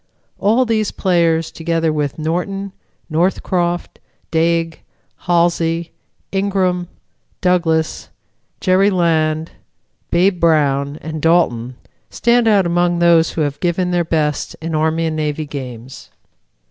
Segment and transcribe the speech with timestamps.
[0.39, 2.71] All these players, together with Norton,
[3.07, 3.99] Northcroft,
[4.31, 4.79] Dague,
[5.27, 5.91] Halsey,
[6.31, 6.87] Ingram,
[7.39, 8.09] Douglas,
[8.59, 9.51] Jerry Land,
[10.09, 11.75] Babe Brown and Dalton
[12.09, 16.09] stand out among those who have given their best in Army and Navy games.